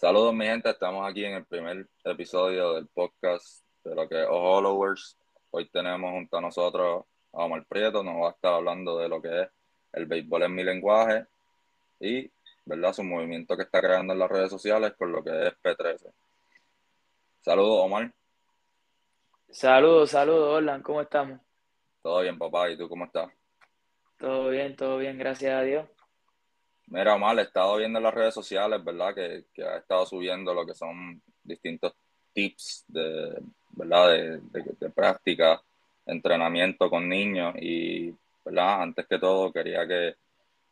[0.00, 4.26] Saludos mi gente, estamos aquí en el primer episodio del podcast de lo que es
[4.26, 5.18] Followers.
[5.50, 9.20] Hoy tenemos junto a nosotros a Omar Prieto, nos va a estar hablando de lo
[9.20, 9.48] que es
[9.92, 11.26] el béisbol en mi lenguaje
[12.00, 12.32] y
[12.64, 12.94] ¿verdad?
[12.94, 16.10] su movimiento que está creando en las redes sociales con lo que es P13.
[17.42, 18.10] Saludos Omar.
[19.50, 21.40] Saludos, saludos, hola, ¿cómo estamos?
[22.00, 23.30] Todo bien papá, ¿y tú cómo estás?
[24.16, 25.86] Todo bien, todo bien, gracias a Dios.
[26.90, 29.14] Mira, Omar, he estado viendo en las redes sociales, ¿verdad?
[29.14, 31.94] Que, que ha estado subiendo lo que son distintos
[32.32, 33.40] tips de,
[33.70, 34.10] ¿verdad?
[34.10, 35.62] De, práctica,
[36.04, 38.12] entrenamiento con niños y,
[38.44, 38.82] ¿verdad?
[38.82, 40.16] Antes que todo, quería que,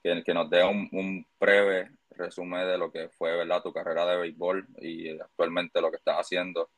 [0.03, 3.63] que, nos dé un, un, breve resumen de lo que fue, ¿verdad?
[3.63, 6.69] Tu carrera de béisbol y actualmente lo que estás haciendo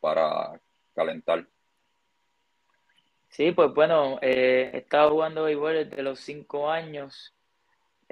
[0.00, 0.60] para
[0.94, 1.46] calentar.
[3.30, 7.32] Sí, pues bueno, eh, he estado jugando béisbol desde los cinco años.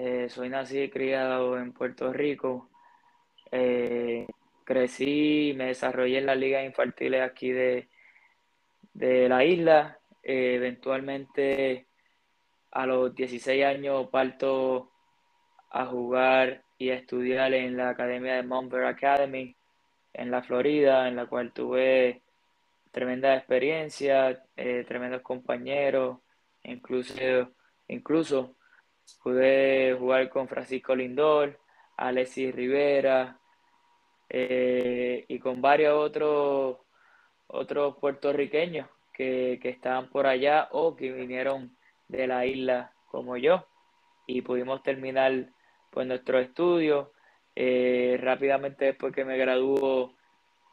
[0.00, 2.70] Eh, soy nacido y criado en Puerto Rico.
[3.50, 4.28] Eh,
[4.62, 7.88] crecí, me desarrollé en las ligas infantiles aquí de,
[8.94, 9.98] de la isla.
[10.22, 11.88] Eh, eventualmente,
[12.70, 14.92] a los 16 años, parto
[15.70, 19.56] a jugar y a estudiar en la academia de Mount Academy
[20.12, 22.22] en la Florida, en la cual tuve
[22.92, 26.18] tremenda experiencia, tremendos compañeros,
[26.62, 27.14] incluso,
[27.88, 28.57] incluso
[29.22, 31.58] Pude jugar con Francisco Lindor,
[31.96, 33.38] Alexis Rivera
[34.28, 36.78] eh, y con varios otros,
[37.46, 41.76] otros puertorriqueños que, que estaban por allá o que vinieron
[42.08, 43.66] de la isla como yo.
[44.26, 45.48] Y pudimos terminar
[45.90, 47.12] pues nuestro estudio.
[47.56, 50.12] Eh, rápidamente después que me graduó,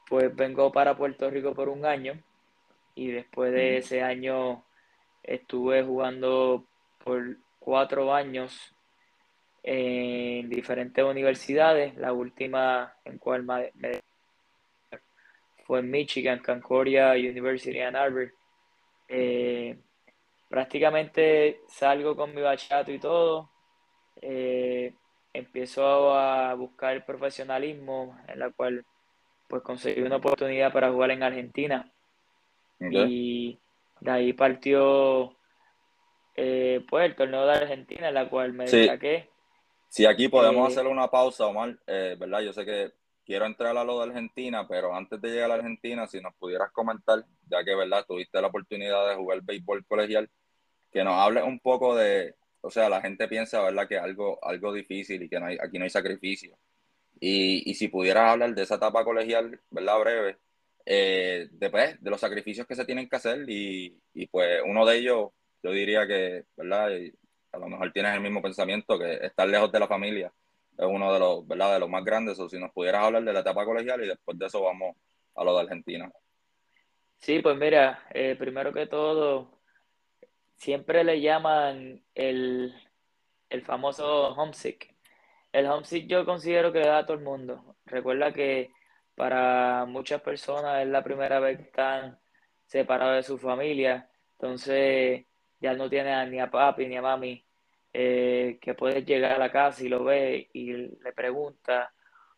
[0.08, 2.22] pues vengo para Puerto Rico por un año.
[2.94, 4.63] Y después de ese año
[5.23, 6.66] estuve jugando
[7.03, 8.75] por cuatro años
[9.63, 13.72] en diferentes universidades, la última en cual me,
[15.66, 18.31] fue en Michigan, Concordia University Ann Arbor.
[19.07, 19.79] Eh,
[20.47, 23.50] prácticamente salgo con mi bachato y todo.
[24.22, 24.94] Eh,
[25.34, 28.85] empiezo a buscar el profesionalismo en la cual
[29.47, 31.91] pues conseguí una oportunidad para jugar en Argentina.
[32.79, 33.57] Y
[34.01, 35.35] de ahí partió
[36.35, 38.78] eh, pues el torneo de Argentina, en la cual me sí.
[38.78, 39.29] destaqué.
[39.90, 42.41] Sí, aquí podemos eh, hacer una pausa, Omar, eh, ¿verdad?
[42.41, 42.91] Yo sé que
[43.25, 46.72] quiero entrar a lo de Argentina, pero antes de llegar a Argentina, si nos pudieras
[46.72, 48.06] comentar, ya que, ¿verdad?
[48.07, 50.29] Tuviste la oportunidad de jugar béisbol colegial,
[50.91, 53.88] que nos hables un poco de, o sea, la gente piensa, ¿verdad?
[53.88, 56.57] Que es algo, algo difícil y que no hay, aquí no hay sacrificio.
[57.19, 60.00] Y, y si pudieras hablar de esa etapa colegial, ¿verdad?
[60.00, 60.38] Breve,
[60.85, 64.85] eh, de, pues, de los sacrificios que se tienen que hacer y, y pues uno
[64.85, 65.29] de ellos
[65.66, 66.92] yo diría que, ¿verdad?
[67.52, 70.31] a lo mejor tienes el mismo pensamiento, que estar lejos de la familia
[70.78, 71.74] es uno de los, ¿verdad?
[71.74, 74.38] De los más grandes, o si nos pudieras hablar de la etapa colegial y después
[74.38, 74.96] de eso vamos
[75.36, 76.12] a lo de Argentina.
[77.18, 79.59] Sí, pues mira, eh, primero que todo,
[80.56, 82.74] siempre le llaman el,
[83.50, 84.94] el famoso homesick.
[85.52, 87.78] El homesick yo considero que da a todo el mundo.
[87.86, 88.72] Recuerda que
[89.16, 92.20] para muchas personas es la primera vez que están
[92.66, 94.09] separados de su familia.
[94.34, 95.26] Entonces,
[95.66, 97.44] ya no tiene ni a papi ni a mami,
[97.92, 101.92] eh, que puedes llegar a la casa y lo ve y le pregunta,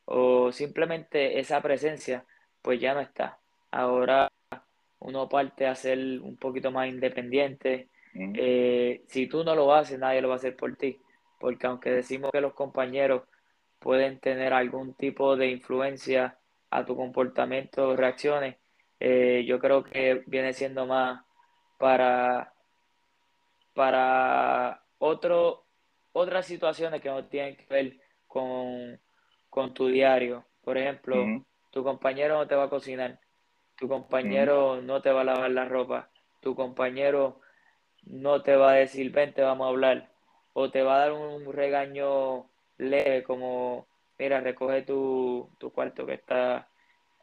[0.06, 2.24] o simplemente esa presencia,
[2.62, 3.38] pues ya no está.
[3.70, 4.32] Ahora
[5.00, 7.90] uno parte a ser un poquito más independiente.
[8.14, 10.98] Eh, si tú no lo haces, nadie lo va a hacer por ti,
[11.40, 13.24] porque aunque decimos que los compañeros
[13.80, 16.38] pueden tener algún tipo de influencia
[16.72, 18.56] a tu comportamiento o reacciones,
[19.00, 21.22] eh, yo creo que viene siendo más
[21.78, 22.54] para
[23.78, 25.64] para otro,
[26.12, 29.00] otras situaciones que no tienen que ver con,
[29.76, 30.46] tu diario.
[30.64, 33.20] Por ejemplo, tu compañero no te va a cocinar,
[33.76, 36.10] tu compañero no te va a lavar la ropa,
[36.42, 37.40] tu compañero
[38.04, 40.10] no te va a decir, ven, te vamos a hablar,
[40.54, 42.50] o te va a dar un regaño
[42.80, 43.86] leve como,
[44.18, 46.68] mira, recoge tu, cuarto que está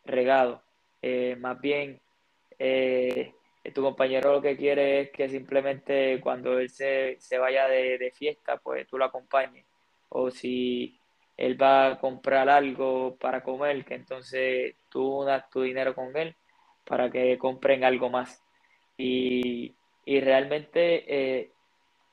[0.05, 0.62] regado.
[1.03, 2.00] Eh, más bien,
[2.61, 3.35] eh,
[3.72, 8.87] tu compañero lo que quiere es que simplemente cuando él se, vaya de, fiesta, pues
[8.87, 9.64] tú lo acompañes.
[10.11, 10.99] O si
[11.37, 16.37] él va a comprar algo para comer, que entonces tú unas tu dinero con él
[16.84, 18.43] para que compren algo más.
[18.99, 19.75] Y,
[20.06, 21.50] realmente eh,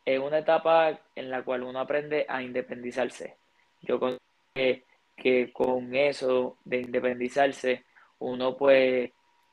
[0.05, 3.35] es una etapa en la cual uno aprende a independizarse.
[3.81, 4.17] Yo creo
[4.55, 4.85] que,
[5.17, 7.83] que con eso de independizarse,
[8.19, 9.11] uno pues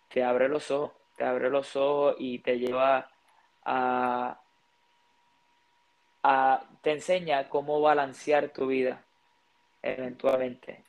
[0.08, 3.10] te abre los ojos te abre los ojos y te lleva
[3.64, 4.40] a,
[6.82, 9.04] te enseña cómo balancear tu vida
[9.82, 10.84] eventualmente.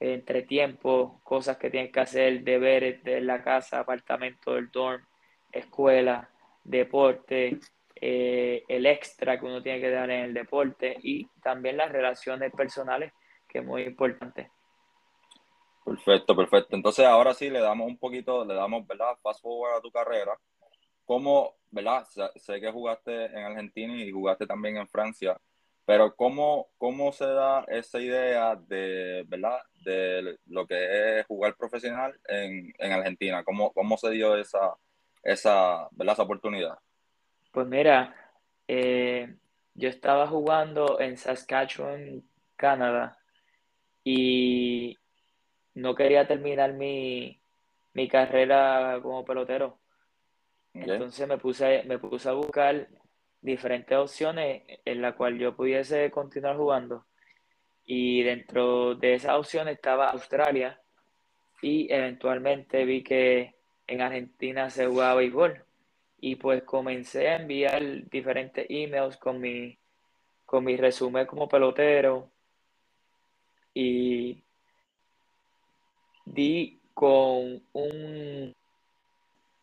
[0.00, 5.04] entre tiempo, cosas que tienes que hacer, deberes de la casa, apartamento, del dorm,
[5.50, 6.30] escuela,
[6.62, 7.58] deporte,
[8.00, 12.52] eh, el extra que uno tiene que dar en el deporte y también las relaciones
[12.52, 13.12] personales,
[13.48, 14.50] que es muy importante.
[15.88, 16.76] Perfecto, perfecto.
[16.76, 19.16] Entonces ahora sí le damos un poquito, le damos, ¿verdad?
[19.22, 20.38] Fast forward a tu carrera.
[21.06, 22.06] ¿Cómo, ¿verdad?
[22.36, 25.40] Sé que jugaste en Argentina y jugaste también en Francia,
[25.86, 29.60] pero ¿cómo, cómo se da esa idea de, ¿verdad?
[29.82, 33.42] De lo que es jugar profesional en, en Argentina?
[33.42, 34.74] ¿Cómo, ¿Cómo se dio esa,
[35.22, 36.12] esa, ¿verdad?
[36.12, 36.78] esa oportunidad?
[37.50, 38.14] Pues mira,
[38.66, 39.34] eh,
[39.72, 42.22] yo estaba jugando en Saskatchewan,
[42.56, 43.18] Canadá,
[44.04, 44.98] y
[45.78, 47.40] no quería terminar mi,
[47.94, 49.78] mi carrera como pelotero.
[50.74, 52.88] Entonces me puse, me puse a buscar
[53.40, 57.06] diferentes opciones en las cuales yo pudiese continuar jugando.
[57.84, 60.80] Y dentro de esas opciones estaba Australia
[61.62, 63.54] y eventualmente vi que
[63.86, 65.64] en Argentina se jugaba béisbol.
[66.20, 69.78] Y pues comencé a enviar diferentes emails con mi,
[70.44, 72.30] con mi resumen como pelotero.
[73.72, 74.42] Y
[76.34, 78.54] di con un,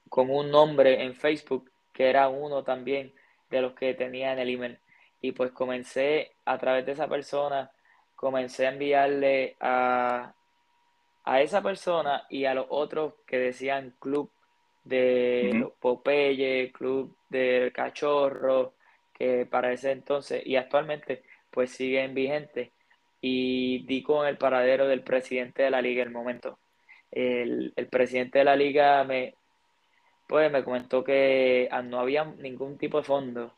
[0.09, 3.13] con un nombre en Facebook que era uno también
[3.49, 4.79] de los que tenía en el email.
[5.21, 7.71] Y pues comencé a través de esa persona,
[8.15, 10.33] comencé a enviarle a,
[11.23, 14.29] a esa persona y a los otros que decían club
[14.83, 18.73] de Popeye, club del cachorro,
[19.13, 22.69] que para ese entonces y actualmente pues siguen vigentes
[23.27, 26.59] y di con el paradero del presidente de la liga en el momento.
[27.09, 29.33] El, presidente de la liga me,
[30.27, 33.55] pues, me comentó que ah, no había ningún tipo de fondo,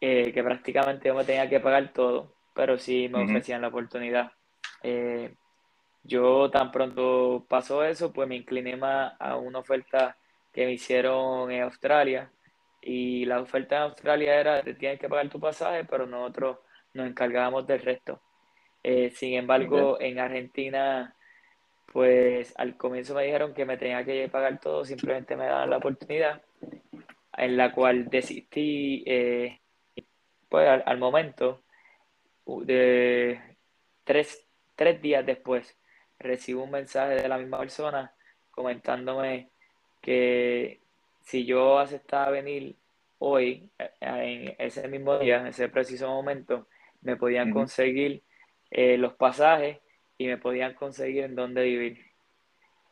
[0.00, 4.32] eh, que prácticamente yo me tenía que pagar todo, pero sí me ofrecían la oportunidad.
[4.82, 5.34] Eh,
[6.02, 10.16] yo tan pronto pasó eso, pues me incliné más a una oferta
[10.54, 12.30] que me hicieron en Australia
[12.80, 16.60] y la oferta en Australia era, te tienes que pagar tu pasaje, pero nosotros
[16.94, 18.22] nos encargábamos del resto.
[18.82, 21.14] Eh, sin embargo, en Argentina,
[21.92, 25.78] pues al comienzo me dijeron que me tenía que pagar todo, simplemente me daban la
[25.78, 26.42] oportunidad,
[27.36, 29.60] en la cual desistí, eh,
[30.48, 31.62] pues al, momento,
[32.46, 33.40] de
[34.04, 35.76] tres, tres días después,
[36.18, 38.12] recibo un mensaje de la misma persona
[38.50, 39.50] comentándome
[40.00, 40.80] que
[41.22, 42.76] si yo aceptaba venir
[43.18, 46.66] hoy, eh, en ese mismo día, en ese preciso momento,
[47.02, 48.22] me podían conseguir
[48.70, 49.78] eh, los pasajes
[50.16, 52.08] y me podían conseguir en dónde vivir.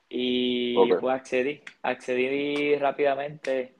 [0.09, 3.75] Y pues accedí, accedí rápidamente.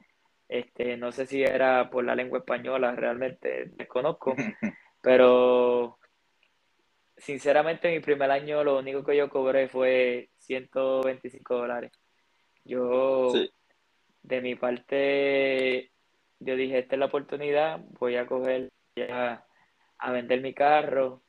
[0.49, 4.35] Este, no sé si era por la lengua española, realmente desconozco,
[5.03, 5.99] pero
[7.17, 11.93] sinceramente mi primer año lo único que yo cobré fue 125 dólares.
[12.65, 13.33] Yo,
[14.23, 15.93] de mi parte,
[16.41, 19.45] yo dije, esta es la oportunidad, voy a coger ya
[19.99, 21.23] a vender mi carro,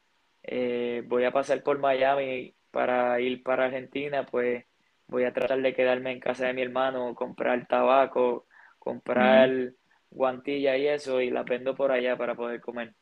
[0.47, 4.65] eh, voy a pasar por Miami para ir para Argentina, pues
[5.07, 8.47] voy a tratar de quedarme en casa de mi hermano, comprar tabaco,
[8.79, 9.73] comprar
[10.09, 12.93] guantilla y eso, y la vendo por allá para poder comer.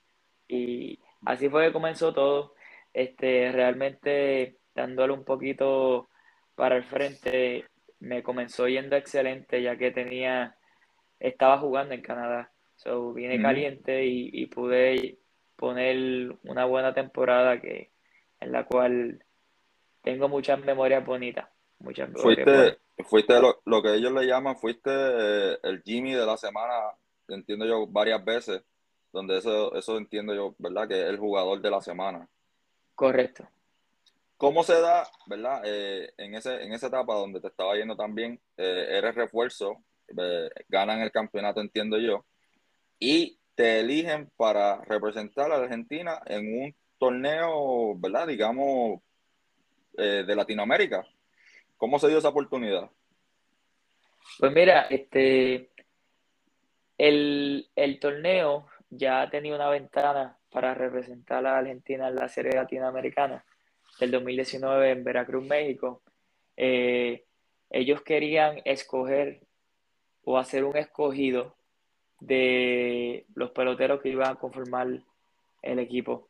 [0.48, 2.56] Y así fue que comenzó todo,
[2.94, 6.10] este, realmente dándole un poquito
[6.56, 7.66] para el frente,
[8.00, 10.58] me comenzó yendo excelente, ya que tenía,
[11.20, 15.20] estaba jugando en Canadá, so vine caliente y, y pude
[15.56, 17.92] poner una buena temporada que
[18.40, 19.24] en la cual
[20.02, 21.48] tengo muchas memorias bonitas.
[21.80, 26.74] Muchas fuiste, fuiste lo, que ellos le llaman, fuiste eh, el Jimmy de la semana,
[27.28, 28.62] entiendo yo varias veces,
[29.12, 30.88] donde eso, eso entiendo yo, ¿verdad?
[30.88, 32.28] Que es el jugador de la semana.
[32.96, 33.48] Correcto.
[34.38, 35.62] ¿Cómo se da, verdad?
[35.66, 39.84] Eh, en, ese, en esa etapa donde te estaba yendo también, eh, eres refuerzo,
[40.70, 42.26] ganan el campeonato, entiendo yo,
[43.00, 48.28] y te eligen para representar a Argentina en un torneo, ¿verdad?
[48.28, 49.02] Digamos,
[49.98, 51.06] eh, de Latinoamérica.
[51.78, 52.90] ¿Cómo se dio esa oportunidad?
[54.40, 55.70] Pues mira, este,
[56.98, 57.68] el,
[58.02, 63.46] torneo ya tenido una ventana para representar a Argentina en la serie latinoamericana
[64.00, 66.02] del 2019 en Veracruz, México.
[66.58, 67.26] Eh,
[67.70, 69.42] ellos querían escoger
[70.24, 71.56] o hacer un escogido
[72.20, 74.88] de los peloteros que iban a conformar
[75.62, 76.30] el equipo.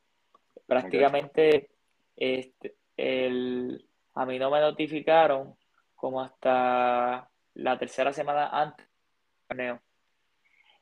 [0.66, 1.70] Prácticamente
[2.16, 5.56] este, el, a mí no me notificaron
[5.96, 9.82] como hasta la tercera semana antes del torneo.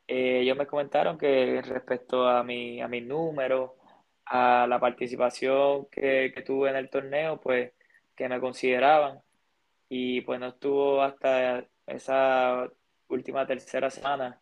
[0.08, 3.72] Eh, ellos me comentaron que respecto a mi, a mis números,
[4.26, 7.72] a la participación que, que tuve en el torneo, pues
[8.16, 9.22] que me consideraban
[9.90, 12.70] y pues no estuvo hasta esa
[13.08, 14.40] última tercera semana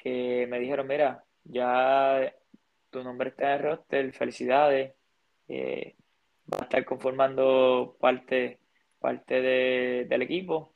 [0.00, 2.32] que me dijeron, mira, ya
[2.90, 4.94] tu nombre está en el roster, felicidades,
[5.48, 5.94] eh,
[6.52, 8.58] va a estar conformando parte,
[8.98, 10.72] parte del equipo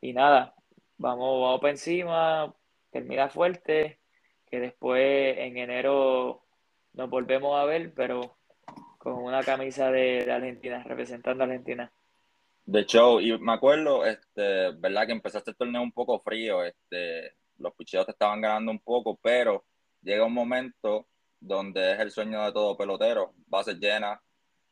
[0.00, 0.54] y nada,
[0.96, 2.54] vamos, vamos para encima,
[2.90, 3.98] termina fuerte,
[4.50, 6.42] que después en enero
[6.94, 8.36] nos volvemos a ver, pero
[8.98, 11.92] con una camisa de, Argentina, representando a Argentina.
[12.64, 17.34] De show, y me acuerdo, este, verdad que empezaste el torneo un poco frío, este,
[17.64, 19.64] los picheos te estaban ganando un poco, pero
[20.02, 21.08] llega un momento
[21.40, 24.20] donde es el sueño de todo pelotero, base llena,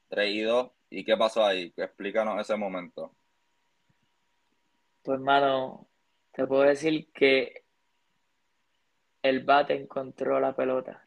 [0.09, 1.73] 3 y 2, ¿y qué pasó ahí?
[1.77, 3.15] Explícanos ese momento.
[5.03, 5.89] Pues hermano,
[6.33, 7.65] te puedo decir que
[9.23, 11.03] el bate encontró la pelota.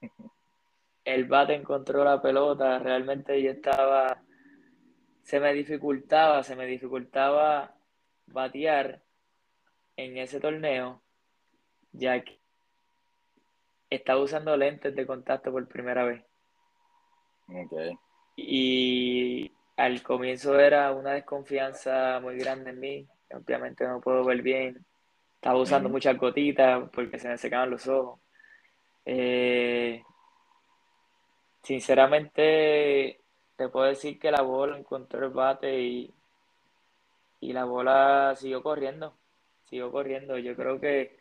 [1.04, 4.24] El bate encontró la pelota, realmente yo estaba,
[5.22, 7.76] se me dificultaba, se me dificultaba
[8.26, 9.05] batear
[9.96, 11.02] en ese torneo,
[11.92, 12.38] ya que
[13.90, 16.24] estaba usando lentes de contacto por primera vez.
[17.48, 17.98] Okay.
[18.36, 23.08] Y al comienzo era una desconfianza muy grande en mí.
[23.32, 24.84] Obviamente no puedo ver bien.
[25.36, 28.20] Estaba usando muchas gotitas porque se me secaban los ojos.
[29.04, 30.02] Eh,
[31.62, 33.20] sinceramente,
[33.56, 36.14] te puedo decir que la bola encontró el bate y,
[37.40, 39.14] y la bola siguió corriendo.
[39.68, 40.38] Siguió corriendo.
[40.38, 41.16] Yo creo que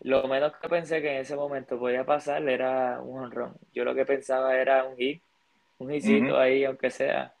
[0.00, 3.56] lo menos que pensé que en ese momento podía pasar era un honrón.
[3.72, 5.22] Yo lo que pensaba era un hit,
[5.78, 7.34] un hitcito ahí, aunque sea.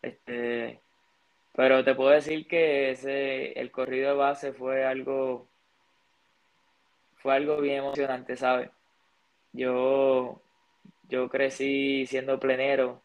[0.00, 0.80] Este,
[1.52, 5.48] pero te puedo decir que ese, el corrido de base fue algo,
[7.16, 8.70] fue algo bien emocionante, ¿sabes?
[9.52, 10.40] Yo,
[11.08, 13.02] yo crecí siendo plenero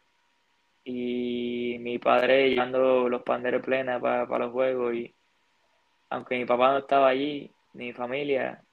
[0.82, 5.14] y mi padre llevando los panderos plenas para los juegos y
[6.10, 8.64] aunque mi papá no estaba allí, ni mi familia,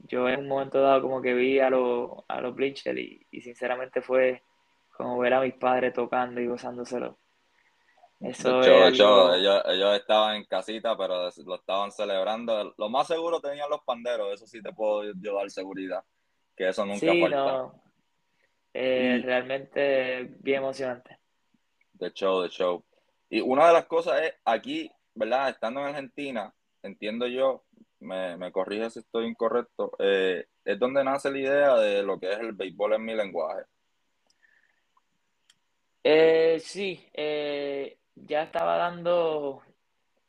[0.00, 4.00] yo en un momento dado como que vi a, los a los Bleachers y, sinceramente
[4.00, 4.42] fue
[4.96, 7.18] como ver a mis padres tocando y gozándoselo.
[8.20, 12.74] Eso hecho, ellos, ellos, estaban en casita, pero lo estaban celebrando.
[12.76, 16.02] Lo más seguro tenían los panderos, eso sí te puedo yo dar seguridad,
[16.56, 17.80] que eso nunca sí, No.
[18.74, 21.18] Eh, realmente bien emocionante.
[21.92, 22.84] De show, de show.
[23.30, 25.50] Y una de las cosas es, aquí, ¿verdad?
[25.50, 27.64] Estando en Argentina, entiendo yo,
[28.00, 32.32] me, me corrige si estoy incorrecto, eh, es donde nace la idea de lo que
[32.32, 33.64] es el béisbol en mi lenguaje.
[36.04, 39.62] Eh, sí, eh, ya estaba dando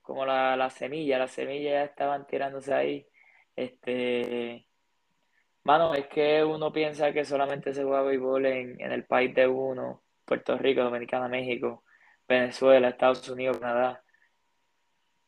[0.01, 3.08] como la, la semilla, las semillas ya estaban tirándose ahí.
[3.55, 4.65] Este,
[5.63, 9.48] mano, es que uno piensa que solamente se juega béisbol en, en el país de
[9.48, 11.84] uno, Puerto Rico, Dominicana, México,
[12.27, 14.03] Venezuela, Estados Unidos, Canadá.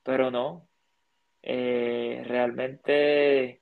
[0.03, 0.67] Pero no,
[1.43, 3.61] eh, realmente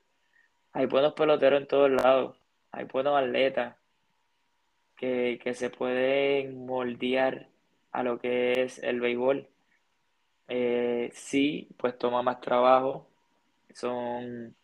[0.72, 2.36] hay buenos peloteros en todos lados,
[2.72, 3.76] hay buenos atletas
[4.96, 7.48] que, se pueden moldear
[7.92, 9.48] a lo que es el béisbol.
[10.48, 13.08] Eh, sí, pues toma más trabajo,
[13.72, 14.54] son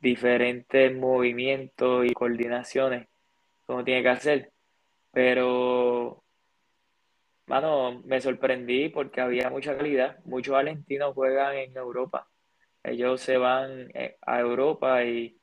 [0.00, 3.08] diferentes movimientos y coordinaciones
[3.66, 4.52] como tiene que hacer,
[5.12, 6.24] pero
[7.50, 10.20] Mano, me sorprendí porque había mucha calidad.
[10.24, 12.28] Muchos argentinos juegan en Europa.
[12.84, 15.36] Ellos se van eh, a Europa y,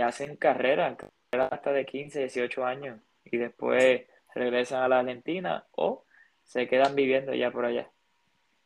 [0.00, 0.96] hacen carreras,
[1.30, 3.00] hasta de 15, 18 años.
[3.26, 4.00] Y después
[4.34, 6.06] regresan a la Argentina o
[6.42, 7.90] se quedan viviendo ya por allá.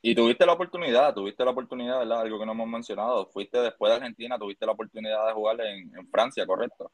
[0.01, 2.21] Y tuviste la oportunidad, tuviste la oportunidad, ¿verdad?
[2.21, 3.27] Algo que no hemos mencionado.
[3.27, 6.93] Fuiste después de Argentina, tuviste la oportunidad de jugar en, en Francia, ¿correcto?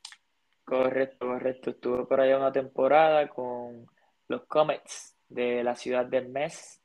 [0.65, 1.69] Correcto, correcto.
[1.69, 3.87] Estuve por allá una temporada con
[4.29, 6.81] los Comets de la ciudad de Metz,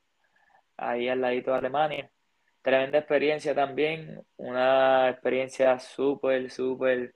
[0.77, 2.11] ahí al ladito de Alemania.
[2.61, 7.15] Tremenda experiencia también, una experiencia súper, súper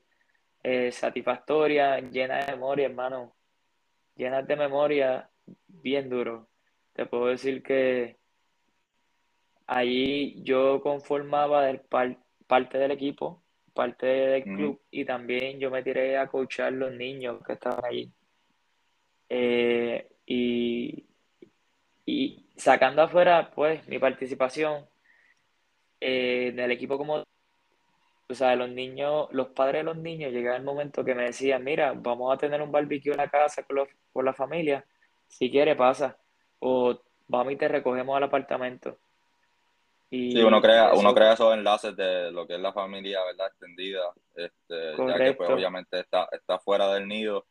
[0.64, 3.36] eh, satisfactoria, llena de memoria, hermano.
[4.16, 5.30] Llena de memoria,
[5.68, 6.50] bien duro.
[6.94, 8.18] Te puedo decir que
[9.68, 11.82] allí yo conformaba del
[12.48, 17.42] parte del equipo, parte del club, y también yo me tiré a coachar los niños
[17.46, 18.12] que estaban allí.
[19.30, 21.06] Eh, y
[22.06, 24.86] y sacando afuera, pues, mi participación
[26.00, 27.24] eh, en el equipo como,
[28.30, 31.64] o sea, los niños, los padres de los niños, llegaba el momento que me decían,
[31.64, 34.86] mira, vamos a tener un barbecue en la casa con, con la familia,
[35.28, 36.18] si quiere pasa,
[36.60, 38.98] o vamos y te recogemos al apartamento.
[40.10, 43.48] Y sí, uno crea, uno crea esos enlaces de lo que es la familia, ¿verdad?
[43.48, 47.46] Extendida, este, ya que pues obviamente está, está fuera del nido,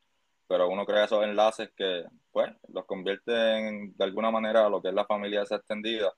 [0.46, 4.88] pero uno crea esos enlaces que, pues, los convierte en, de alguna manera, lo que
[4.88, 6.12] es la familia esa extendida.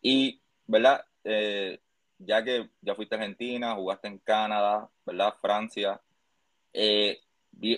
[0.00, 1.04] Y, ¿verdad?
[1.24, 1.80] Eh,
[2.18, 5.34] ya que ya fuiste a Argentina, jugaste en Canadá, ¿verdad?
[5.40, 6.00] Francia,
[6.72, 7.20] eh,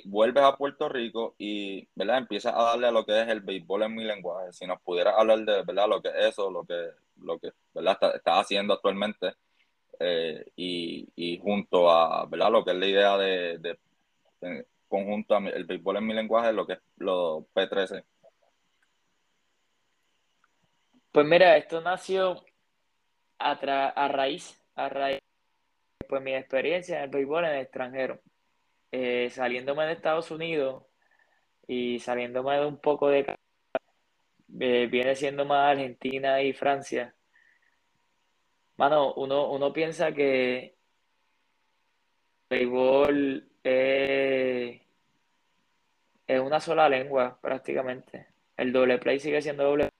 [0.04, 2.18] vuelves a Puerto Rico y, ¿verdad?
[2.18, 4.52] Empiezas a darle a lo que es el béisbol en mi lenguaje.
[4.52, 5.88] Si nos pudieras hablar de, ¿verdad?
[5.88, 6.90] Lo que es eso, lo que,
[7.20, 7.98] lo que ¿verdad?
[8.14, 9.34] Estás haciendo actualmente
[10.00, 12.50] eh, y, junto a, ¿verdad?
[12.50, 16.66] Lo que es la idea de, de, conjunto a el béisbol en mi lenguaje, lo
[16.66, 18.04] que es los P13.
[21.12, 22.44] Pues mira, esto nació
[23.38, 25.20] a, a raíz, a raíz,
[26.08, 28.20] pues mi experiencia en el béisbol en el extranjero.
[28.92, 30.84] Eh, saliéndome de Estados Unidos
[31.66, 33.36] y saliéndome de un poco de...
[34.60, 37.14] Eh, viene siendo más Argentina y Francia.
[38.76, 40.76] Mano, uno, uno piensa que
[42.50, 43.48] el béisbol
[46.26, 48.26] es una sola lengua prácticamente.
[48.56, 49.90] El doble play sigue siendo doble.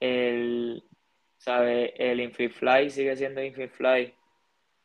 [0.00, 0.84] El,
[1.38, 1.94] ¿sabe?
[1.96, 4.14] El infield fly sigue siendo infield fly.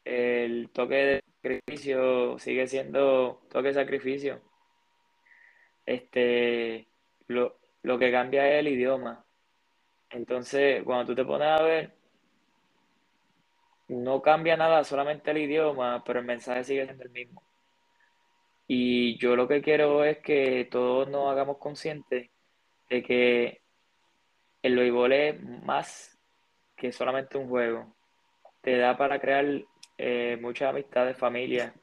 [0.06, 4.42] El toque de sacrificio sigue siendo toque sacrificio.
[5.86, 6.88] Este,
[7.28, 7.58] lo,
[8.00, 9.26] que cambia es el idioma.
[10.12, 11.99] Entonces, cuando tú te pones a ver,
[13.90, 17.44] no cambia nada, solamente el idioma, pero el mensaje sigue siendo el mismo.
[18.68, 22.30] Y yo lo que quiero es que todos nos hagamos conscientes
[22.88, 23.62] de que
[24.62, 26.20] el béisbol es más
[26.76, 27.96] que solamente un juego.
[28.62, 29.46] Te da para crear
[29.98, 31.74] eh, muchas amistades, familia.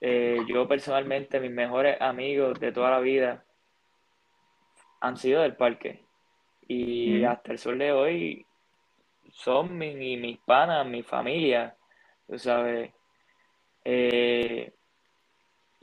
[0.00, 3.44] Eh, yo personalmente, mis mejores amigos de toda la vida
[5.00, 6.04] han sido del parque.
[6.66, 8.47] Y hasta el sol de hoy
[9.32, 11.76] son mi, mis panas, mi familia,
[12.26, 12.92] tú sabes.
[13.84, 14.72] Eh,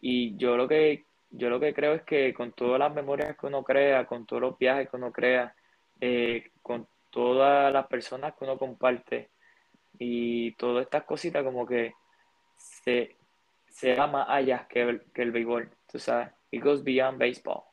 [0.02, 3.48] y yo lo que yo lo que creo es que con todas las memorias que
[3.48, 5.54] uno crea, con todos los viajes que uno crea,
[6.62, 9.30] con todas las personas que uno comparte,
[10.00, 11.94] y todas estas cositas como que
[12.56, 13.16] se,
[13.70, 17.64] se va más allá que el, que el béisbol, tú sabes, it goes beyond baseball.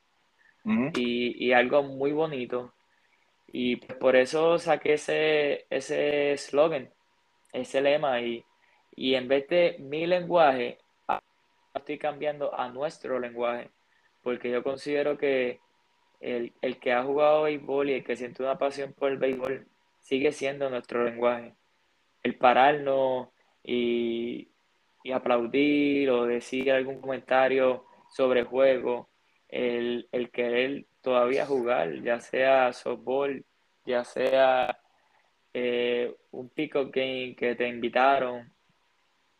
[0.65, 2.73] y, y, algo muy bonito.
[3.53, 6.91] Y pues por eso saqué ese, ese slogan,
[7.53, 8.45] ese lema, y,
[8.97, 10.79] y en vez de mi lenguaje,
[11.75, 13.71] estoy cambiando a nuestro lenguaje,
[14.23, 15.61] porque yo considero que
[16.21, 19.67] el, el que ha jugado béisbol y el que siente una pasión por el béisbol
[20.03, 21.55] sigue siendo nuestro lenguaje.
[22.23, 23.29] El pararnos
[23.65, 24.49] y,
[25.13, 29.09] aplaudir o decir algún comentario sobre el juego,
[29.49, 33.45] el, querer todavía jugar, ya sea softball,
[33.85, 34.79] ya sea
[35.53, 38.53] eh, un pico game que te invitaron,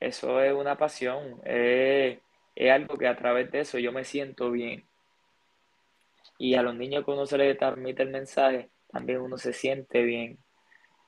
[0.01, 2.19] eso es una pasión, es,
[2.55, 4.85] es algo que a través de eso yo me siento bien.
[6.39, 10.03] Y a los niños que uno se les transmite el mensaje, también uno se siente
[10.03, 10.39] bien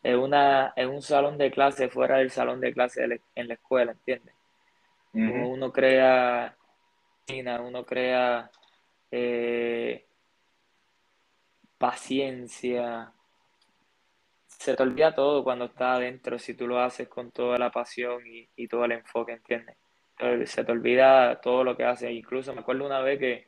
[0.04, 3.92] es, una, es un salón de clase fuera del salón de clase en la escuela,
[3.92, 4.34] ¿entiendes?
[5.14, 6.54] Uno crea,
[7.62, 8.50] uno crea
[9.10, 10.04] eh,
[11.78, 13.12] paciencia.
[14.46, 18.22] Se te olvida todo cuando estás adentro si tú lo haces con toda la pasión
[18.26, 19.76] y, todo el enfoque, ¿entiendes?
[20.46, 22.10] Se te olvida todo lo que haces.
[22.10, 23.46] Incluso me acuerdo una vez que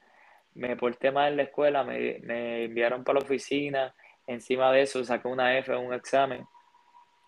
[0.54, 3.94] me porté mal en la escuela, me, me enviaron para la oficina
[4.26, 6.46] Encima de eso saqué una F en un examen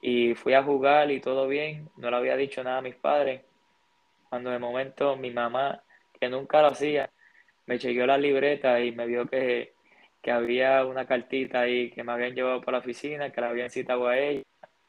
[0.02, 1.90] y fui a jugar y todo bien.
[1.96, 3.42] No le había dicho nada a mis padres.
[4.28, 5.82] Cuando de momento mi mamá,
[6.20, 7.10] que nunca lo hacía,
[7.66, 9.74] me chequeó la libreta y me vio que,
[10.30, 14.08] había una cartita ahí que me habían llevado para la oficina, que la habían citado
[14.08, 14.42] a ella.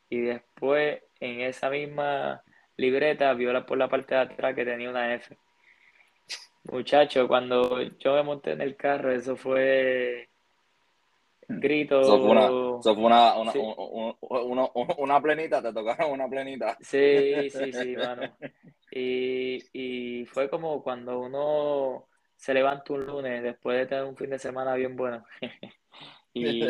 [0.09, 2.43] Y después en esa misma
[2.77, 5.37] libreta vio por la parte de atrás que tenía una F.
[6.63, 10.29] Muchacho, cuando yo me monté en el carro, eso fue
[11.47, 12.01] grito.
[12.01, 12.29] Eso fue
[13.05, 13.53] una, una,
[14.97, 16.77] una, plenita, te tocaron una plenita.
[16.81, 18.35] Sí, sí, sí, mano.
[18.91, 22.08] Y, y fue como cuando uno
[22.39, 25.25] se levanta un lunes después de tener un fin de semana bien bueno.
[26.33, 26.65] y,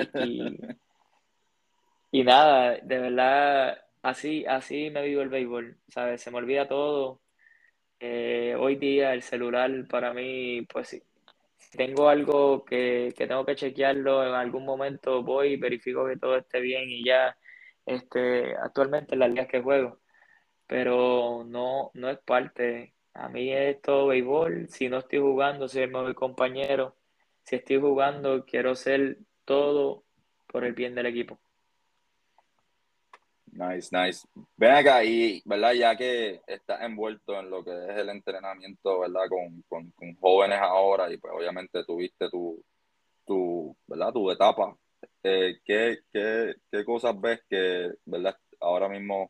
[2.12, 6.22] y, nada, de verdad, así, así me vivo el béisbol, ¿sabes?
[6.22, 7.22] Se me olvida todo.
[8.00, 11.04] Eh, hoy día el celular para mí, pues sí,
[11.78, 16.90] tengo algo que, tengo que chequearlo en algún momento, voy, verifico que todo esté bien
[16.90, 17.38] y ya,
[17.86, 20.00] este, actualmente en las ligas que juego,
[20.66, 22.96] pero no, no es parte.
[23.20, 26.96] A mí es todo béisbol, si no estoy jugando, soy el mejor compañero,
[27.44, 30.06] si estoy jugando, quiero ser todo
[30.48, 31.38] por el bien del equipo.
[33.52, 34.26] Nice, nice.
[34.56, 35.74] Ven acá y, ¿verdad?
[35.74, 39.28] Ya que estás envuelto en lo que es el entrenamiento, ¿verdad?
[39.28, 42.64] Con, con, con jóvenes ahora y pues obviamente tuviste tu,
[43.26, 44.14] tu, ¿verdad?
[44.14, 44.78] Tu etapa.
[45.24, 48.38] Eh, ¿qué, qué, qué cosas ves que, ¿verdad?
[48.62, 49.30] Ahora mismo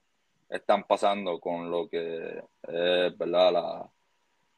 [0.49, 3.53] están pasando con lo que es, ¿verdad?
[3.53, 3.91] La,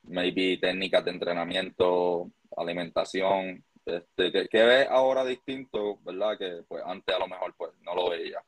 [0.03, 6.37] maybe técnicas de entrenamiento, alimentación, este, ¿qué, qué ves ahora distinto, ¿verdad?
[6.37, 8.43] Que pues antes a lo mejor pues no lo veía.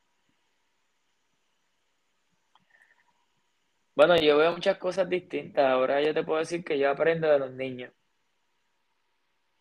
[3.96, 5.66] Bueno, yo veo muchas cosas distintas.
[5.66, 7.92] Ahora yo te puedo decir que yo aprendo de los niños.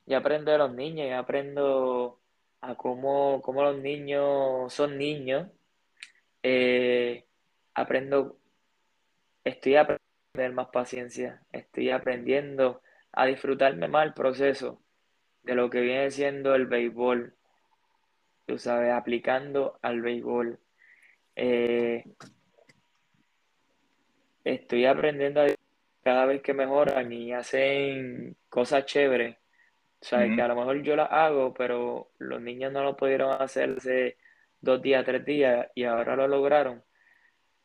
[0.07, 2.21] Yo aprendo de los niños, yo aprendo
[2.61, 5.49] a cómo, cómo los niños son niños.
[6.43, 7.27] Eh,
[7.75, 8.39] aprendo,
[9.45, 12.83] estoy aprendiendo a tener más paciencia, estoy aprendiendo
[13.13, 14.81] a disfrutarme más el proceso
[15.43, 17.35] de lo que viene siendo el béisbol,
[18.47, 20.59] tú sabes, aplicando al béisbol.
[21.37, 22.05] Eh,
[24.45, 25.47] estoy aprendiendo a
[26.03, 29.37] cada vez que mejoran y hacen cosas chéveres.
[30.01, 33.41] O sea, que a lo mejor yo las hago, pero los niños no lo pudieron
[33.41, 34.17] hacer hace
[34.61, 36.83] dos días, tres días y ahora lo lograron.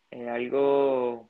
[0.09, 1.29] Es algo,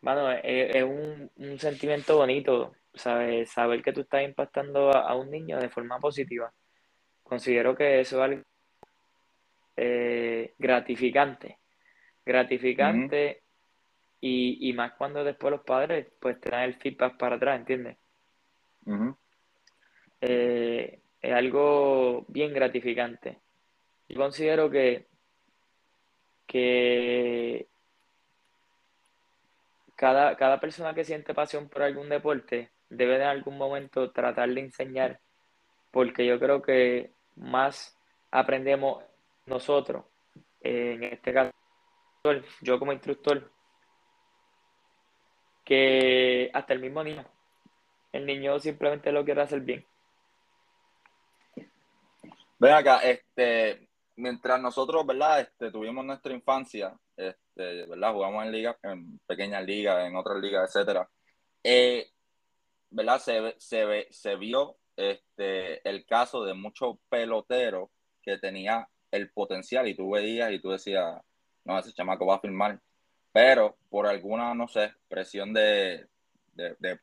[0.00, 3.50] bueno, es, un, sentimiento bonito, ¿sabes?
[3.50, 6.52] Saber que tú estás impactando a, un niño de forma positiva.
[7.22, 8.42] Considero que eso es algo
[9.76, 11.58] eh, gratificante.
[12.24, 13.42] Gratificante
[14.20, 17.96] y, más cuando después los padres pues te dan el feedback para atrás, ¿entiendes?
[20.20, 23.38] Eh, es algo bien gratificante.
[24.08, 25.06] Yo considero que,
[26.50, 27.68] que
[29.94, 34.60] cada, cada persona que siente pasión por algún deporte debe en algún momento tratar de
[34.60, 35.20] enseñar,
[35.92, 37.96] porque yo creo que más
[38.32, 39.04] aprendemos
[39.46, 40.04] nosotros,
[40.60, 41.52] eh, en este caso,
[42.62, 43.48] yo como instructor,
[45.64, 47.24] que hasta el mismo niño.
[48.10, 49.86] El niño simplemente lo quiere hacer bien.
[52.58, 53.89] Ven acá, este,
[54.20, 55.40] mientras nosotros, ¿verdad?
[55.40, 58.12] Este, tuvimos nuestra infancia, este, ¿verdad?
[58.12, 61.08] Jugamos en ligas, en pequeñas ligas, en otras ligas, etcétera.
[61.62, 62.08] Eh,
[62.90, 63.18] ¿Verdad?
[63.20, 67.90] Se, se, se vio este, el caso de muchos peloteros
[68.22, 71.20] que tenía el potencial y tú veías y tú decías,
[71.64, 72.80] no, ese chamaco va a firmar
[73.32, 76.08] pero por alguna, no sé, presión de,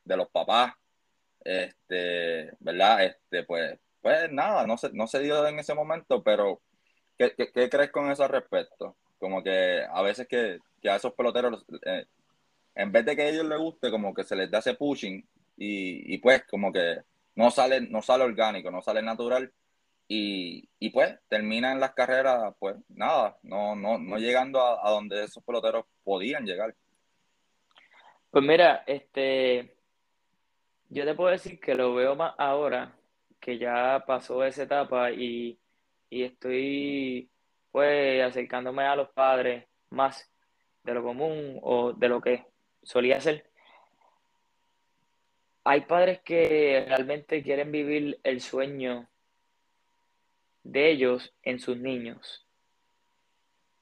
[0.04, 0.74] los papás,
[1.44, 3.04] este, ¿verdad?
[3.04, 6.60] Este, pues, pues nada, no se, no se dio en ese momento, pero
[7.18, 8.96] ¿qué, crees con eso al respecto?
[9.18, 12.06] Como que a veces que, a esos peloteros, eh,
[12.74, 15.26] en vez de que a ellos les guste, como que se les da ese pushing
[15.56, 16.98] y, pues como que
[17.34, 19.52] no sale, no sale orgánico, no sale natural
[20.06, 25.42] y, y, pues terminan las carreras, pues nada, no, no, no llegando a, donde esos
[25.42, 26.74] peloteros podían llegar.
[28.30, 29.74] Pues mira, este,
[30.88, 32.94] yo te puedo decir que lo veo más ahora,
[33.40, 35.58] que ya pasó esa etapa y,
[36.10, 37.30] y estoy
[37.70, 40.30] pues acercándome a los padres más
[40.82, 42.46] de lo común o de lo que
[42.82, 43.44] solía ser.
[45.64, 49.08] Hay padres que realmente quieren vivir el sueño
[50.62, 52.46] de ellos en sus niños.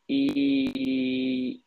[0.08, 1.64] Y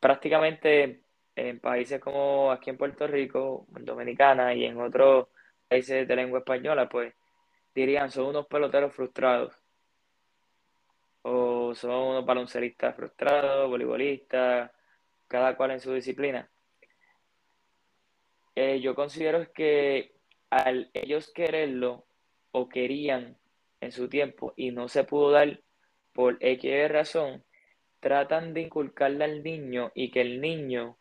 [0.00, 1.02] prácticamente
[1.36, 5.28] en países como aquí en Puerto Rico, en Dominicana y en otros
[5.68, 7.14] países de lengua española, pues
[7.74, 9.54] dirían son unos peloteros frustrados.
[11.22, 14.70] O son unos baloncelistas frustrados, voleibolistas,
[15.28, 16.50] cada cual en su disciplina.
[18.54, 20.14] Eh, yo considero que
[20.50, 22.04] al ellos quererlo
[22.50, 23.38] o querían
[23.80, 25.60] en su tiempo y no se pudo dar
[26.12, 27.44] por X razón,
[28.00, 30.98] tratan de inculcarle al niño y que el niño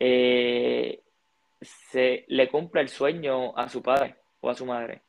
[0.00, 1.02] eh,
[1.60, 5.02] se le cumpla el sueño a su padre o a su madre,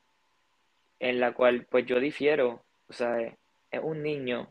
[1.00, 4.50] en la cual pues yo difiero, o sea, es un niño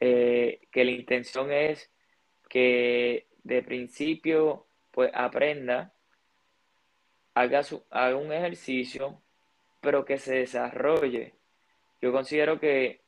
[0.00, 1.90] eh, que la intención es
[2.48, 5.92] que de principio pues aprenda,
[7.34, 9.22] haga, su, haga un ejercicio,
[9.80, 11.34] pero que se desarrolle.
[12.00, 13.02] Yo considero que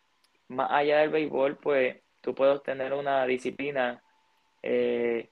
[0.49, 4.03] más allá del béisbol, pues tú puedes tener una disciplina,
[4.63, 5.31] eh,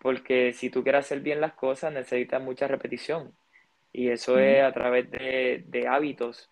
[0.00, 3.36] porque si tú quieres hacer bien las cosas necesitas mucha repetición.
[3.96, 6.50] Y eso es a través de, hábitos,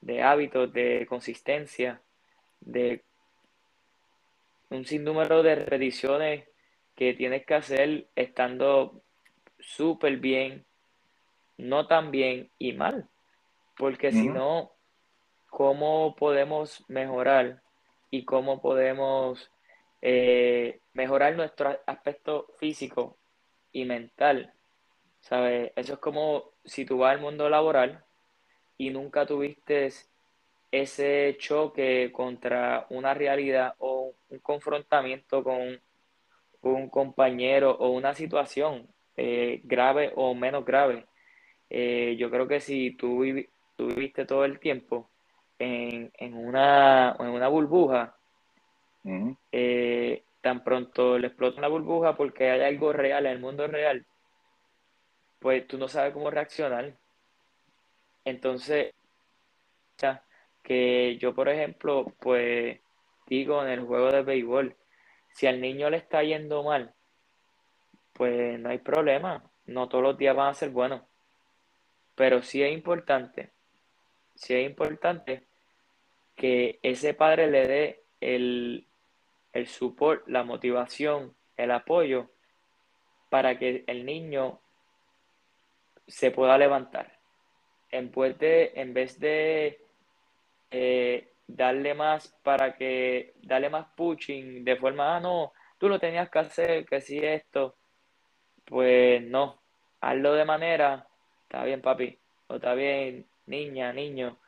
[0.00, 2.00] de hábitos, de consistencia,
[2.60, 3.04] de
[4.70, 6.48] un sinnúmero de repeticiones
[6.94, 9.02] que tienes que hacer estando
[9.58, 10.64] súper bien,
[11.58, 13.08] no tan bien y mal
[13.76, 14.72] porque si no,
[15.50, 17.62] ¿cómo podemos mejorar
[18.10, 19.50] y cómo podemos
[20.00, 23.18] eh, mejorar nuestro aspecto físico
[23.72, 24.52] y mental.
[25.20, 25.72] ¿Sabes?
[25.76, 28.04] Eso es como si tú vas al mundo laboral
[28.78, 29.90] y nunca tuviste
[30.70, 35.80] ese choque contra una realidad o un confrontamiento con
[36.62, 41.04] un compañero o una situación eh, grave o menos grave.
[41.68, 45.08] Eh, yo creo que si tú, viviste todo el tiempo
[45.58, 48.16] en, una, en una burbuja,
[49.50, 54.04] eh, tan pronto le explota una burbuja porque hay algo real en el mundo real,
[55.42, 56.94] pues tú no sabes cómo reaccionar.
[58.24, 58.94] Entonces,
[60.62, 62.80] que yo, por ejemplo, pues
[63.26, 64.76] digo en el juego de béisbol,
[65.32, 66.94] si al niño le está yendo mal,
[68.12, 71.02] pues no hay problema, no todos los días van a ser buenos,
[72.14, 73.50] pero sí es importante,
[74.34, 75.44] sí es importante
[76.36, 78.86] que ese padre le dé el,
[79.52, 79.68] el
[80.26, 82.30] la motivación, el apoyo
[83.30, 84.61] para que el niño
[86.06, 87.18] se pueda levantar.
[87.90, 89.80] En vez de, en vez de
[90.70, 96.30] eh, darle más para que, darle más pushing de forma, ah, no, tú lo tenías
[96.30, 97.76] que hacer, que si esto,
[98.64, 99.60] pues no,
[100.00, 101.06] hazlo de manera,
[101.42, 104.38] está bien papi, o está bien niña, niño,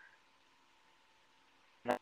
[1.84, 1.96] no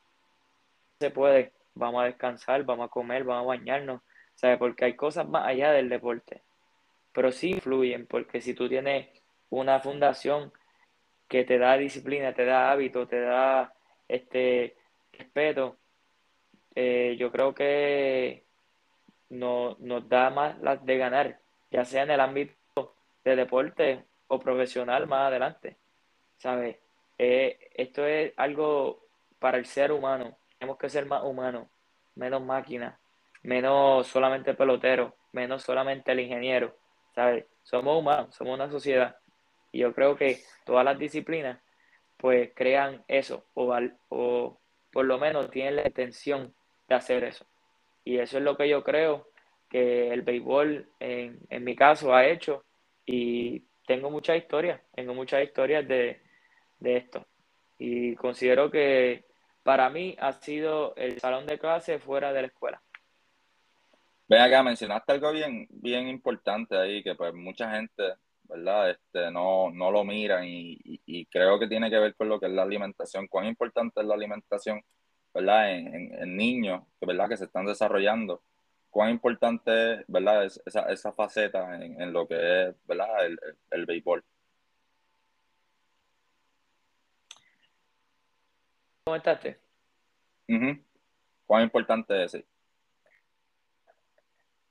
[1.01, 4.03] se puede, vamos a descansar, vamos a comer, vamos a bañarnos,
[4.35, 4.59] ¿sabes?
[4.59, 6.43] Porque hay cosas más allá del deporte,
[7.13, 9.09] pero sí influyen, porque si tú tienes
[9.53, 10.51] una fundación
[11.29, 13.73] que te da disciplina, te da hábito, te da
[14.09, 14.77] este
[15.13, 15.77] respeto,
[16.75, 18.45] eh, yo creo que
[19.29, 21.39] no, nos da más las de ganar,
[21.71, 25.77] ya sea en el ámbito de deporte o profesional más adelante.
[26.39, 26.79] ¿Sabes?
[27.19, 29.05] Eh, esto es algo
[29.39, 30.37] para el ser humano.
[30.59, 31.69] Tenemos que ser más humanos,
[32.15, 32.99] menos máquina,
[33.43, 36.75] menos solamente pelotero, menos solamente el ingeniero.
[37.15, 37.45] ¿Sabes?
[37.63, 39.17] Somos humanos, somos una sociedad.
[39.73, 41.59] Y yo creo que todas las disciplinas
[42.17, 43.77] pues crean eso o,
[44.11, 44.61] o
[44.93, 46.55] por lo menos tienen la intención
[46.89, 47.47] de hacer eso.
[48.05, 49.29] Y eso es lo que yo creo
[49.69, 52.65] que el béisbol en, en mi caso ha hecho
[53.07, 56.21] y tengo muchas historias, tengo muchas historias de,
[56.79, 57.27] de esto.
[57.79, 59.25] Y considero que
[59.63, 62.83] para mí ha sido el salón de clase fuera de la escuela.
[64.29, 68.91] Ven acá, mencionaste algo bien, bien importante ahí, que pues mucha gente ¿verdad?
[68.91, 72.47] Este, no, no lo miran y, y, creo que tiene que ver con lo que
[72.47, 73.27] es la alimentación.
[73.29, 74.83] ¿Cuán importante es la alimentación,
[75.35, 75.73] ¿verdad?
[75.73, 77.29] En, en, niños, ¿verdad?
[77.29, 78.43] Que se están desarrollando.
[78.91, 80.45] ¿Cuán importante es, ¿verdad?
[80.45, 83.27] Es, esa, esa faceta en, en, lo que es, ¿verdad?
[83.27, 83.39] El,
[83.71, 84.25] el, béisbol.
[89.05, 89.59] ¿Comentaste?
[91.47, 92.45] ¿Cuán importante es?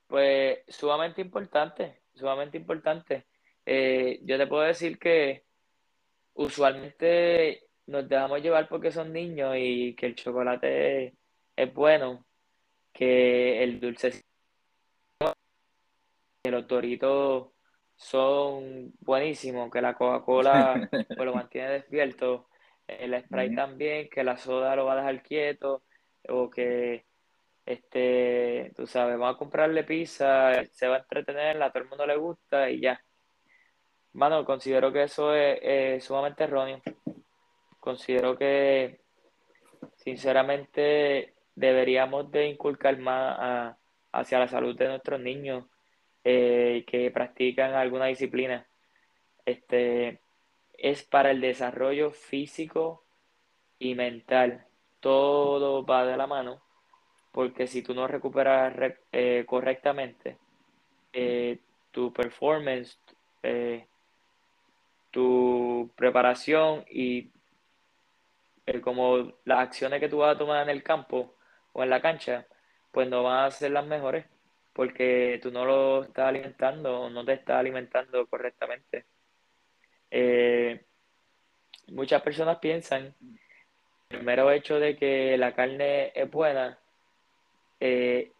[0.06, 3.26] Pues sumamente importante, sumamente importante.
[3.66, 5.44] Eh, yo te puedo decir que
[6.34, 11.14] usualmente nos dejamos llevar porque son niños y que el chocolate
[11.56, 12.26] es, bueno,
[12.92, 14.24] que el dulce,
[16.42, 17.52] que los doritos
[17.96, 22.48] son buenísimos, que la Coca-Cola pues, lo mantiene despierto,
[22.86, 25.84] el spray también, que la soda lo va a dejar quieto,
[26.28, 27.06] o que
[27.64, 32.06] este, tú sabes, vamos a comprarle pizza, se va a entretener, a todo el mundo
[32.06, 33.02] le gusta y ya.
[34.14, 36.82] Mano, considero que eso es, sumamente erróneo.
[37.80, 39.00] Considero que,
[39.96, 43.76] sinceramente, deberíamos de inculcar más
[44.12, 45.64] hacia la salud de nuestros niños
[46.24, 48.66] eh, que practican alguna disciplina.
[49.46, 50.20] Este,
[50.74, 53.04] es para el desarrollo físico
[53.78, 54.66] y mental.
[55.00, 56.62] Todo va de la mano,
[57.32, 58.74] porque si tú no recuperas
[59.10, 60.36] eh, correctamente
[61.12, 61.58] eh,
[61.90, 62.98] tu performance,
[65.12, 67.30] tu preparación y
[68.82, 71.36] como las acciones que tú vas a tomar en el campo
[71.72, 72.46] o en la cancha,
[72.90, 74.26] pues no van a ser las mejores
[74.72, 79.04] porque tú no lo estás alimentando no te estás alimentando correctamente.
[80.10, 80.84] Eh,
[81.88, 83.14] muchas personas piensan
[84.10, 86.78] el mero hecho de que la carne es buena,
[87.80, 88.32] eh,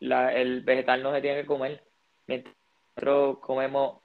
[0.00, 1.82] el vegetal no se tiene que comer.
[2.26, 2.54] Mientras
[3.40, 4.03] comemos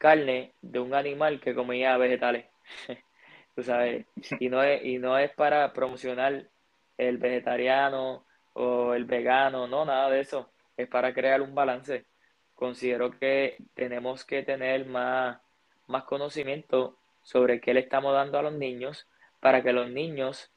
[0.00, 2.46] carne de un animal que comía vegetales.
[3.54, 4.06] Tú sabes,
[4.40, 6.48] y no es, y no es para promocionar
[6.96, 10.50] el vegetariano o el vegano, no, nada de eso.
[10.76, 12.06] Es para crear un balance.
[12.54, 15.38] Considero que tenemos que tener más,
[15.86, 19.06] más conocimiento sobre qué le estamos dando a los niños
[19.38, 20.50] para que los niños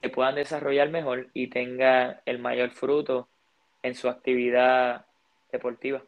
[0.00, 3.28] se puedan desarrollar mejor y tengan el mayor fruto
[3.82, 5.06] en su actividad
[5.50, 6.04] deportiva.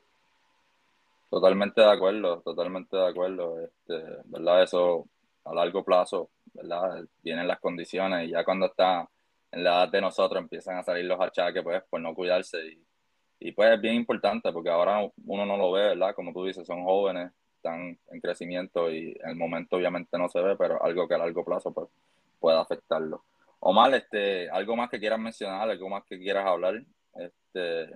[1.32, 3.58] Totalmente de acuerdo, totalmente de acuerdo.
[3.58, 3.94] Este,
[4.26, 4.64] ¿verdad?
[4.64, 5.08] Eso
[5.46, 7.06] a largo plazo, ¿verdad?
[7.22, 9.08] Vienen las condiciones y ya cuando está
[9.50, 12.58] en la edad de nosotros empiezan a salir los achaques, pues, por no cuidarse.
[12.66, 12.86] Y,
[13.48, 16.14] y pues es bien importante porque ahora uno no lo ve, ¿verdad?
[16.14, 20.42] Como tú dices, son jóvenes, están en crecimiento y en el momento obviamente no se
[20.42, 21.88] ve, pero algo que a largo plazo pues,
[22.40, 23.24] puede afectarlo.
[23.60, 26.82] Omar, este, algo más que quieras mencionar, algo más que quieras hablar.
[27.14, 27.88] Este...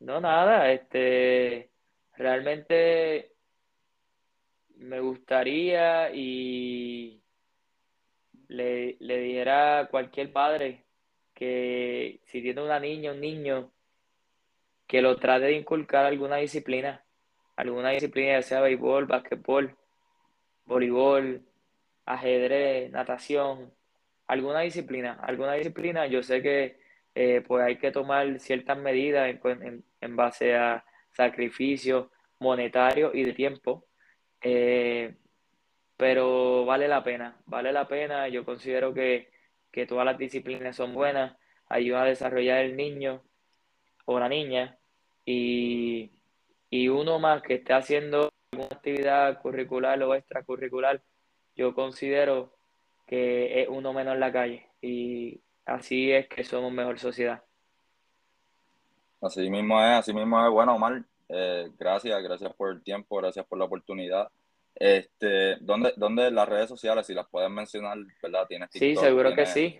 [0.00, 1.70] No, nada, este,
[2.16, 3.32] realmente
[4.76, 7.22] me gustaría y
[8.48, 10.84] le, le dijera a cualquier padre
[11.34, 13.72] que si tiene una niña, un niño,
[14.86, 17.04] que lo trate de inculcar alguna disciplina,
[17.56, 19.76] alguna disciplina, ya sea béisbol, básquetbol,
[20.66, 21.42] voleibol,
[22.06, 23.72] ajedrez, natación,
[24.26, 26.06] alguna disciplina, alguna disciplina.
[26.06, 26.80] Yo sé que
[27.14, 33.32] eh, pues hay que tomar ciertas medidas en, en, base a sacrificio monetario y de
[33.32, 33.86] tiempo,
[34.40, 35.16] eh,
[35.96, 38.28] pero vale la pena, vale la pena.
[38.28, 39.30] Yo considero que,
[39.70, 41.36] que todas las disciplinas son buenas,
[41.68, 43.22] ayudan a desarrollar el niño
[44.06, 44.78] o la niña
[45.24, 46.12] y,
[46.70, 51.02] y uno más que esté haciendo alguna actividad curricular o extracurricular,
[51.54, 52.56] yo considero
[53.06, 57.44] que es uno menos en la calle y así es que somos mejor sociedad.
[59.20, 60.50] Así mismo es, así mismo es.
[60.50, 64.30] Bueno, Omar, eh, gracias, gracias por el tiempo, gracias por la oportunidad.
[64.74, 68.46] Este, ¿dónde, ¿Dónde las redes sociales, si las puedes mencionar, verdad?
[68.48, 68.88] ¿Tienes TikTok?
[68.88, 69.78] Sí, seguro que sí.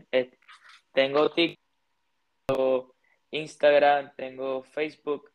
[0.93, 2.95] tengo TikTok,
[3.31, 5.31] Instagram, tengo Facebook.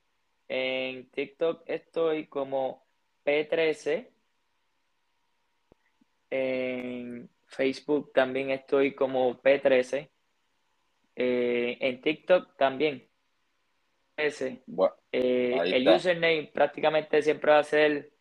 [0.47, 2.85] En TikTok estoy como
[3.25, 4.09] P13.
[6.29, 10.09] En Facebook también estoy como P13.
[11.15, 13.07] Eh, en TikTok también.
[14.17, 14.63] Ese.
[15.11, 18.11] Eh, el username prácticamente siempre va a ser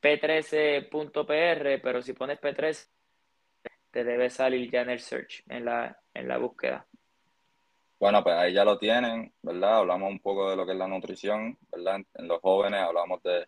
[0.00, 2.88] p13.pr, pero si pones p13
[3.90, 6.86] te debe salir ya en el search, en la, en la búsqueda.
[7.98, 9.78] Bueno, pues ahí ya lo tienen, ¿verdad?
[9.78, 12.00] Hablamos un poco de lo que es la nutrición, ¿verdad?
[12.14, 13.46] En los jóvenes hablamos de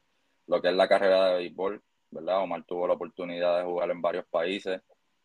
[0.48, 2.42] lo que es la carrera de béisbol, ¿verdad?
[2.42, 4.82] Omar tuvo la oportunidad de jugar en varios países,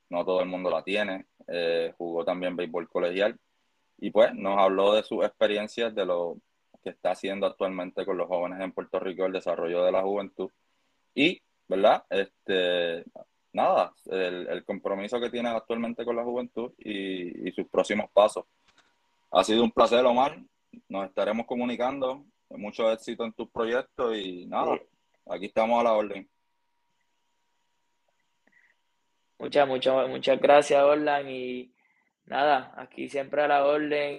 [0.09, 3.37] no todo el mundo la tiene, eh, jugó también béisbol colegial
[3.97, 6.37] y pues nos habló de sus experiencias, de lo
[6.88, 10.50] que está haciendo actualmente con los jóvenes en Puerto Rico, el desarrollo de la juventud
[11.13, 12.06] y, ¿verdad?
[12.10, 13.04] Este,
[13.52, 18.45] nada, el, compromiso que tiene actualmente con la juventud y, sus próximos pasos.
[19.32, 20.39] Ha sido un placer, Omar.
[20.88, 22.23] Nos estaremos comunicando.
[22.52, 24.80] Mucho éxito en tus proyectos y nada,
[25.26, 26.30] aquí estamos a la orden.
[29.39, 31.30] Muchas, muchas, muchas gracias, Orlan.
[31.30, 31.73] Y
[32.26, 34.15] nada, aquí siempre a la orden.